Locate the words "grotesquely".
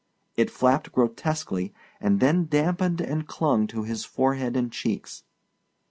0.91-1.75